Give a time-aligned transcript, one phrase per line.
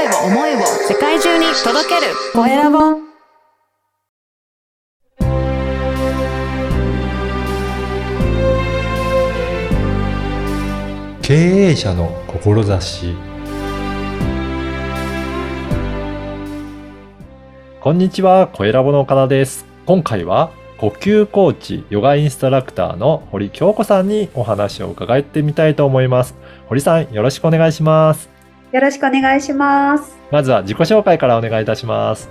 [0.00, 2.78] 声を、思いを世界中に届けるコエラボ。
[11.20, 13.14] 経営者の志
[17.80, 19.66] こんにちは、コエラボの岡田です。
[19.84, 26.34] 今回は呼吸コーチ、ヨガインストラクターの堀京子さんにお話を伺ってみたいと思います。
[26.68, 28.29] 堀さん、よろしくお願いします。
[28.72, 30.16] よろしくお願いします。
[30.30, 32.30] まずは自己紹介からお願いいたします。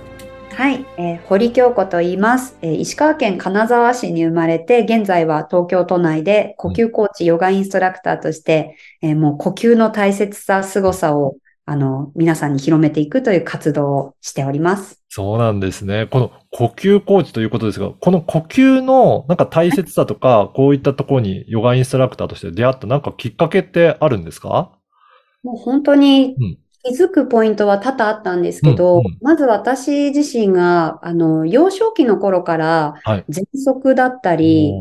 [0.54, 11.36] はい、えー堀京子と言います、えー石川県金沢市に生まれて、現在は東京都内で呼吸コーチ、ヨガインストラクターとして、えーもう呼吸の大切さ、凄さを、
[11.66, 15.00] あの、皆さんに広めていくという活動をしております。
[15.08, 16.08] そうなんですね。
[16.10, 24.72] この呼吸コーチということですが、この呼吸のなんか大切さとか、こういったところにヨガインストラクターとして出会ったなんかきっかけってあるんですか？
[25.42, 26.58] もう本当にうん。
[26.82, 29.18] 気づくポイントは多々あったんですけど、うんうん。
[29.20, 34.72] まず私自身が、あの、幼少期の頃からはい、喘息だったり、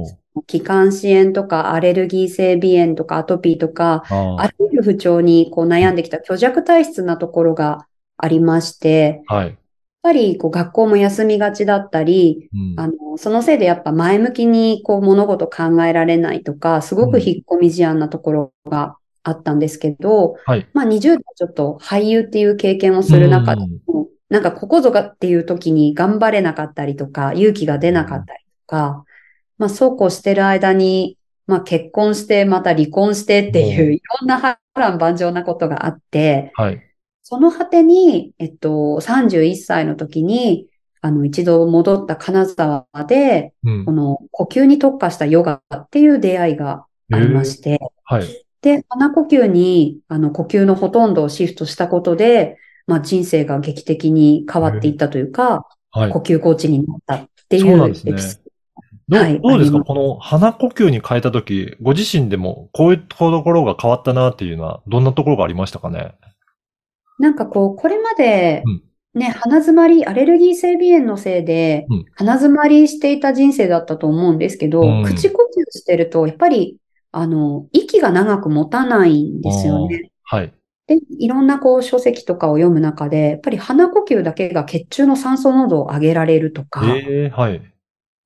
[0.47, 9.57] 気管支炎とかアレルギー性鼻炎とかアトピーとか、あらゆる不調にこう悩んできた虚弱体質なところがありまして、やっはい。
[10.01, 12.75] ぱりこう学校も休みがちだったり、うん。
[12.77, 20.67] あの、そのせいでやっぱ前向きにこう物事考えられないとか、すごく引っ込み思案なところがあったんですけど、はい。
[20.73, 29.05] まあ20代ちょっと俳優っていう経験をする中でも、なんかここぞかっていう時に頑張れなかったりとか、勇気が出なかったりとか、
[29.57, 31.17] まあそうこうしてる間に、
[31.47, 36.81] まあ結婚してまた離婚してっていううんいろんな波乱万丈なことがあって、はい。
[37.23, 40.67] その果てに、えっと、31歳の時に、
[41.01, 43.91] あの、一度戻った金沢で、うんこ。
[43.91, 48.45] の呼吸に特化したヨガっていう出会いがありまして、はい。
[48.61, 52.57] で、鼻呼吸に、あの、呼吸のほとんどをシフトしたことで、
[52.87, 56.11] まあ、人生が劇的に変わっていったというか、はい。
[56.11, 56.19] 呼。
[56.19, 58.11] 吸コーチになったっていそうなんですね。
[58.11, 58.49] うエピソード。
[59.09, 59.41] どうはい。
[59.41, 59.81] どうですか？
[59.81, 66.13] この鼻呼吸に変えたとき、ご自身でもこういうところが変わったなっていうのは、どんなところがありましたかね？
[67.17, 68.83] なんかこう、これまでうん、
[69.19, 75.03] ね、鼻詰まり、アレルギー性鼻炎のせいでうん、鼻詰まりしていた人生だったと思うんですけど、うん。
[75.03, 75.41] 口呼
[75.73, 76.77] 吸してると、やっぱり、
[77.11, 80.11] あの、息が長く持たないんですよね。
[80.23, 80.53] はい。
[80.87, 87.61] で、いろんなこう書籍とかを読む中で、やっぱり鼻呼吸だけが血中の酸素濃度を上げられるとか、ええはい。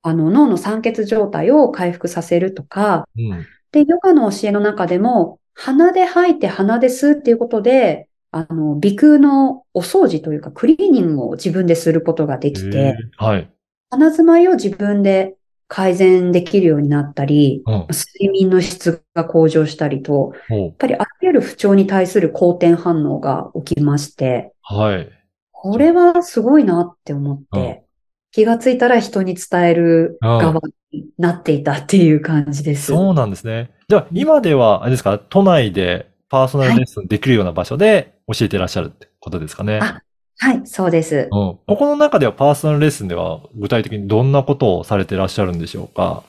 [0.01, 3.45] あの脳の酸欠状態を回復させるとか、うん。
[3.72, 13.49] で、ヨガの教えの中でも、鼻で吐いて鼻で吸うっていうことで、あの、鼻腔のお掃除というか、クリーニングを自分ですることができえて、えはい。
[13.91, 15.35] 鼻詰まりを自分で
[15.75, 17.88] 改善できるようになったり、うん。
[17.89, 25.09] 睡眠の質が向上したりと、やほうっぱりあらゆる不調に対する好転反応が起きまして、はい。
[25.51, 27.84] これはすごいなって思っうんて、
[28.31, 30.61] 気がついたら人に伝える側
[30.91, 32.91] になっていたっていう感じです。
[32.91, 33.72] そうなんですね。
[33.90, 39.79] じゃあ、今では、あれですか、都内でパーソナルレッスンできるような場所で教えてらっしゃるってことですかね？
[39.81, 40.01] あ
[40.39, 41.16] はい、そうです。
[41.16, 41.29] うん。
[41.29, 46.23] ここの中ではパーソナルレッスンでは具体的にどんなことをされてらっしゃるんでしょうか？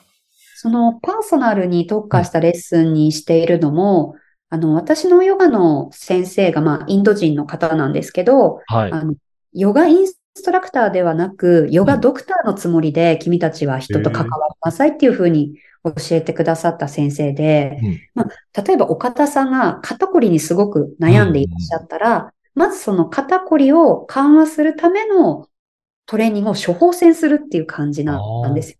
[0.57, 4.15] そのパーソナルに特化したレッスンにしているのも、
[4.49, 8.91] あの、私のヨガの先生が、まあ、インド人の方なんですけど、はい。
[8.91, 9.15] あの、
[9.53, 25.47] ヨガインストラクターではなく、ヨガドクターのつもりで、君たちは人と関わりなさいっていうふうに教えてくださった先生で、うんまあ、例えば岡田さんが肩こりにすごく悩んでいらっしゃったら、まずその肩こりを緩和するための
[26.05, 28.77] トレーニングを処方箋するっていう感じなんですよ。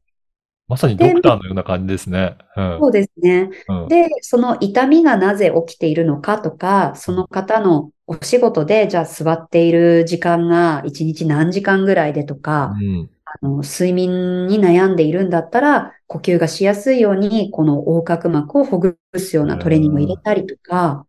[0.67, 2.37] まさにドクターのような感じですね。
[2.55, 2.79] うん。
[2.81, 3.49] そうですね。
[3.67, 13.09] うんで、その痛みがなぜ起きているのかとか、その方のお仕事で、じゃあ座っている時間が1日何時間ぐらいでとか、うん。
[13.25, 21.05] あの睡眠に悩んでいるんだったら、呼吸がしやすいように、この横隔膜をほぐすようなトレーニングを入れたりとか、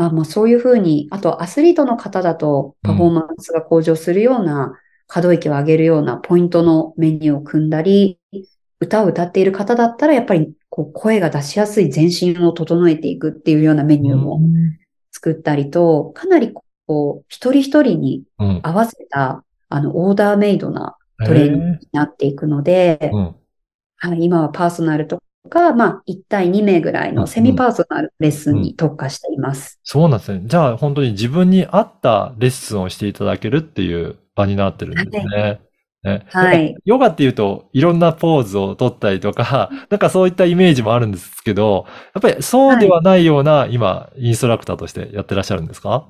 [0.00, 4.72] まあ、まあそういうふうに、あとアスリートの方だとパフォーマンスが向上するような、
[5.06, 8.18] 可動域を上げるようなポイントのメニューを組んだり、
[8.80, 14.40] 歌を歌っている方だったら、やっぱりこう声が出しやすい全身を整えていくっていうようなメニューも
[15.12, 16.54] 作ったりと、かなり
[16.86, 18.60] こう、一人一人にうん。
[18.62, 20.96] 合わせた、あの、オーダーメイドな
[21.26, 23.34] トレーニングになっていくので、うん。
[23.96, 29.80] はい、今はパーソナルとか、まあ、1対2名ぐらいのセミパーソナルレッスンに特化しています。
[29.84, 30.42] そうなんですね。
[30.44, 35.60] じゃあ本当に自分に合ったレッスンをしていただけるっていう場になってるんですね。
[36.02, 36.74] ねはい。
[36.84, 46.06] ヨガっていうといろんなポーズを取ったりとか、 なんかそういったイメージもあるんですけど、やっぱりそうではないような、今、インストラクターとしてやってらっしゃるんですか？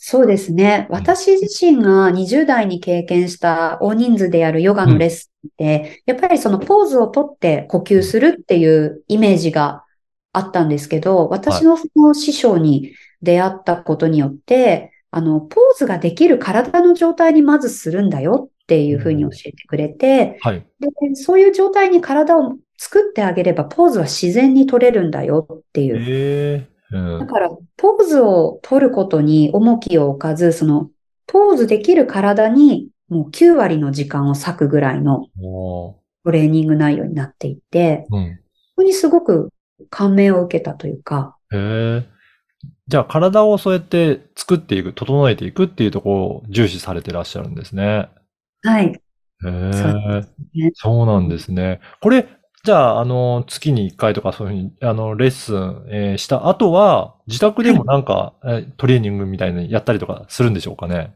[0.00, 0.86] そうですね。
[0.90, 9.84] 私自身が20代に経験した大人数でやるヨガのレッスンって、やっぱりそのポーズをとって呼吸するっていうイメージが
[10.32, 12.92] あったんですけど、私のその師匠に
[13.22, 20.66] 出会ったことによって、あの、ポーズができる体の状態にまずするんだよっていうふうに教えてくれて、はい。
[20.80, 25.96] で、そういう状態に体を作ってあげれば、ポーズは自然に取れるんだよっていう。
[25.98, 27.18] ええうん。
[27.20, 30.90] だから、ポーズを取ることに重きを置かず、その、
[31.26, 35.26] ポーズできる体にもう9割の時間を割くぐらいの
[36.24, 38.36] トレーニング内容になっていて、うん。
[38.76, 39.50] ここにすごく
[39.90, 42.06] 感銘を受けたというか、へえ。
[42.88, 48.08] じゃあ、体をそうやって作っていく、整えていくっていうところを重視されてらっしゃるんですね。
[48.62, 48.86] はい。
[48.86, 49.00] へ
[49.72, 50.02] そう
[50.54, 50.58] え。
[50.58, 51.80] ねそうなんですね。
[52.00, 52.28] これ、
[52.64, 61.14] じゃあ、あの、月に1回とかそういうふうに、あの、レッスン、えーした後は、自宅でもなんか、えートレーニングみたいなのやったりとかするんでしょうかね？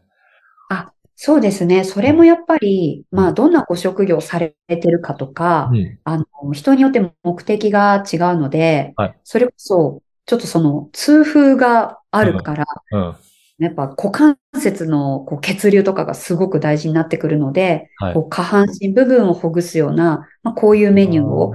[1.14, 1.84] そうですね。
[1.84, 5.98] それもやっぱり、まあ、どんなご職業をされてるかとか、うん。
[6.04, 13.16] あの、人によって目的が違うのではい、それこそ、ちょっとその、痛風があるから、うん。
[13.58, 21.54] やっぱ股関節のこう血流とかがすごく大事になってくるので、はいこう下半身部分をほぐすような、まあ、こういうメニューを、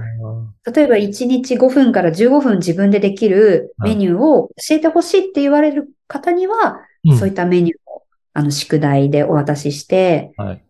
[0.72, 8.02] 例えば1日5分から15分自分でできるメニューを教えてほしいって言われる方には、うんそういったメニューを、
[8.32, 10.64] あの、宿題でお渡しして、はい。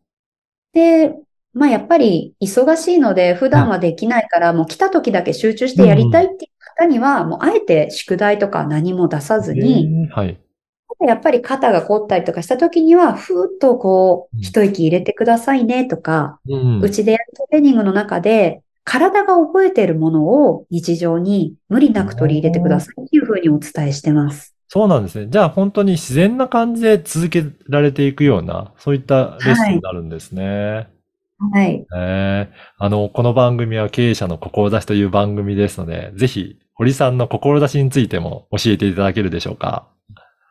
[0.72, 1.14] で、
[1.52, 10.38] まあやっぱり忙しいので普段はできないから、もう来た時だけ集中してやりたいっていう方には、もうあえて宿題とか何も出さずに、えーはい。
[11.00, 16.40] やっぱり肩が凝ったりとかした時には、ふーっとこう、うん一息入れてくださいねとか、
[16.82, 24.55] うちでやるトレーニングの中で、体が覚えているものを日常に無理なく取り入れてくださいっていうふうにお伝えしてます。
[24.70, 25.29] そうなんですね。
[25.31, 30.88] じゃあ本当に自然な感じで続けられていくような、そういったレッスンになるんですね。
[31.38, 31.87] はい。
[31.97, 39.88] ええあの、この番組は経営者の志という番組ですので、ぜひ、堀さんの志についても教えていただけるでしょうか？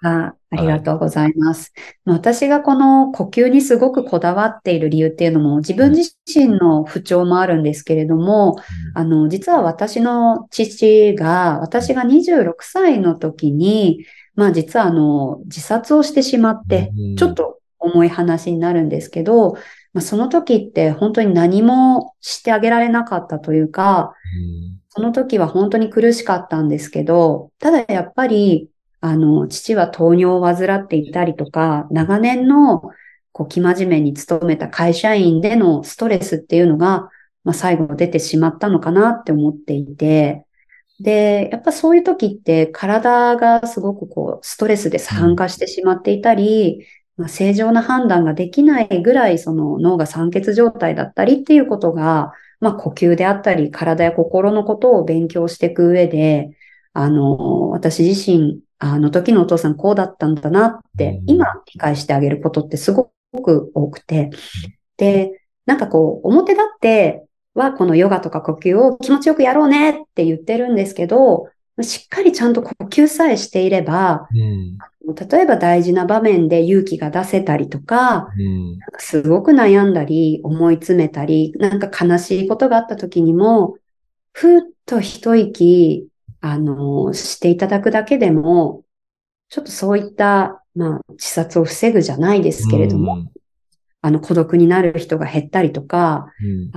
[0.03, 1.73] あ、ありがとうございます。
[2.05, 8.57] 私がこの呼吸にすごくこだわっている理由っていうのも自分自身の不調もあるんですけれども、
[8.93, 14.05] あの、実は私の父が、私が26歳の時に、
[14.35, 17.15] まあ実はあの、自殺をしてしまって、うん。
[17.15, 19.53] ちょっと重い話になるんですけど、
[19.93, 24.79] まあその時って本当に何もしてあげられなかったというか、うん。
[24.89, 28.69] その時は本当に苦しかったんですけど、ただやっぱり、
[29.07, 32.81] あの、父は糖尿を患っていたりとか、長年の、
[33.31, 37.09] こう、生真面目に勤めた会社員でのストレスっていうのが、
[37.43, 40.45] まあ、最後出てしまったのかなって思っていて、
[40.99, 56.49] で、やっぱそういう時って体がすごくこう、ストレスで酸化してしまっていたり、まあ、正常な判断ができないぐらい、その脳が酸欠状態だったりっていうことが、まあ、呼吸であったり、体や心のことを勉強していく上で、
[56.93, 61.29] あの、私自身、あの時のお父さんこうだったんだなってう、ん。
[61.29, 63.11] 今理解してあげることってすご
[63.43, 64.29] く多くて、
[64.97, 71.49] で、なんかこう、表立ってはこのヨガとか呼吸を気持ちよくやろうねって言ってるんですけど、
[71.81, 74.77] しっかりちゃんと呼吸さえしていれば、うん。
[75.13, 83.75] 例えば大事な場面で勇気が出せたりとか、うんかすごく悩んだり、思い詰めたり、なんか悲しいことがあった時にも、
[84.33, 86.07] ふっと一息、
[86.51, 88.83] あの、していただくだけでも、
[89.49, 93.31] ちょっとそういった、まあ、自殺を防ぐじゃないですけれども、うん
[94.01, 96.71] あの、孤独になる人が減ったりとか、うん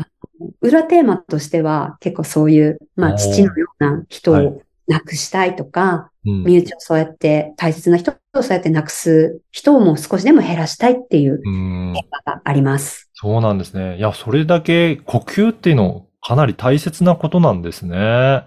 [0.62, 13.10] 裏テーマとしては結構そういう、まあ、父のような人はいを亡くしたいとか、うん身内をそうやって、大切な人をそうやって亡くす人をもう少しでも減らしたいっていううんテーマがあります。
[13.14, 13.98] そうなんですね。
[13.98, 18.44] いや、それだけ呼吸っていうのかなり大切なことなんですね。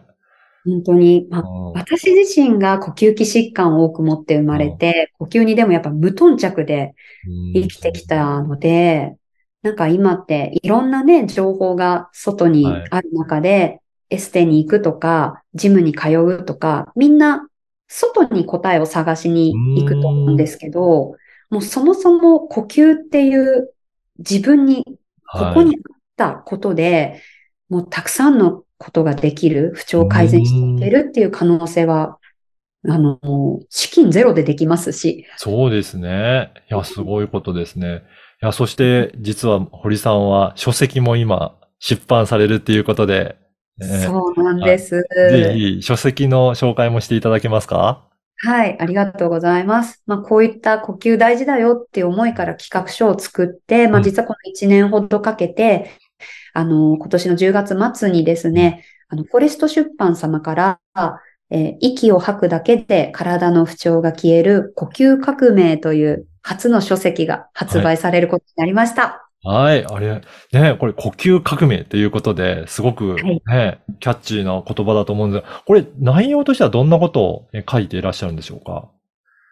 [0.65, 1.73] 本当に、まあ、うん。
[1.73, 6.93] 私自身が呼吸器疾患を多く持って生まれて、呼吸にでもやっぱ無頓着で
[7.53, 9.15] 生きてきたので、
[9.61, 13.79] なんか今っていろんなね、情報が外にある中で、
[14.09, 17.47] エステに行くとか、ジムに通うとか、みんな
[17.87, 21.15] 外に答えを探しに行くと思うんですけど、
[21.49, 23.73] もうそもそも呼吸っていう
[24.19, 27.21] 自分にここはいにあったことで、
[27.69, 32.17] もうたくさんのことができる、不調を改善していけるっていう可能性は、
[32.85, 33.17] あの、
[33.69, 36.51] 資金ゼロでできますし、そうですね。
[36.69, 38.03] いや、すごいことですね。
[38.41, 43.37] いや、そして、実は堀さんは書籍も今出版されるっていうことで、
[43.81, 45.01] えーそうなんです。
[45.31, 48.07] ぜひ書籍の紹介もしていただけますか？
[48.45, 50.03] はい、ありがとうございます。
[50.05, 55.89] まあ、こういった呼吸大事だよっていう思いから企画書を作って、まあ、うん実はこの1年ほどかけて、
[56.53, 60.79] あの、今年の10月末にですね、あの、フォレスト出版様から、
[61.49, 69.29] えー息を吐くだけで体の不調が消える呼吸革命という初の書籍が発売されることになりました。
[69.45, 70.21] はい、あれ、
[70.53, 73.43] ね、これ呼吸革命ということで、すごくはい。
[73.45, 78.89] ね、キャッチーな言葉だと思うんですが、これ内容としてはどんなことをえ書いていらっしゃるんでしょうか？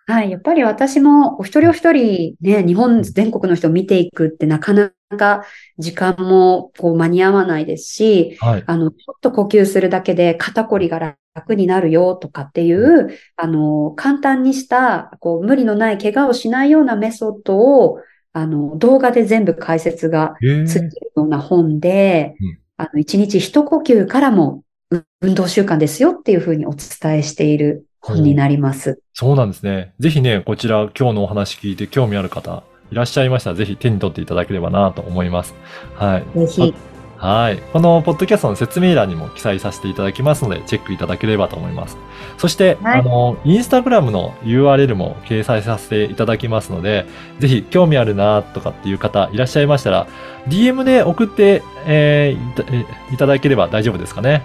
[0.08, 0.31] はい。
[0.31, 5.46] やっぱり私もお一人お一人ね、日本全国の人を見ていくってなかなか
[5.77, 8.63] 時間もこう間に合わないですし、はい。
[8.65, 18.00] あの、ちょっと呼吸するだけで肩こりが楽になるよとかっていう、あの、簡単にした、こう、無理のない怪我をしないようなメソッドを、
[18.34, 29.00] あの、動画で全部解説がえついてるような本でうん、あの、一日一呼吸からもう運動習慣ですよっていうふうにお伝えしている本になります。
[29.13, 29.93] そうなんですね。
[30.00, 35.55] ぜひね、こちら今日のお話聞いて興味ある方いらっしゃいましたら、ぜひ手に取っていただければなと思います。
[35.96, 36.39] はい。
[36.39, 36.75] ぜひ、
[37.17, 37.58] はい。
[37.72, 41.96] このポッドキャストの説明欄にも記載させていただきますので、チェックいただければと思います。
[42.39, 47.05] そして、はいあの、インスタグラムの URL も掲載させていただきますので、
[47.39, 50.08] ぜひ興味あるなとかっていう方いらっしゃいましたら、
[50.48, 54.43] DM で送って、えーいたえいただければ大丈夫ですかね。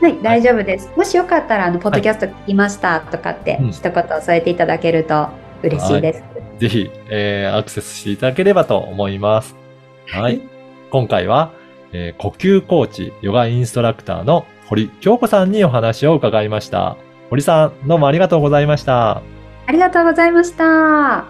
[0.00, 0.90] はい、大丈夫です。
[0.96, 5.28] もしよかったら、あの、ポッドキャスト聞きましたとかってうん一言添えていただけると
[5.62, 6.22] 嬉しいです。
[6.58, 9.56] ぜひ、えーアクセスしていただければと思います。
[10.06, 10.48] ははいい。
[10.90, 11.50] 今回は、
[11.92, 16.96] えー呼吸コーチ、ヨガインストラクターの堀京子さんにお話を伺いました。
[17.30, 19.22] 堀さん、どうもありがとうございました。
[19.66, 21.24] ありがとうございました。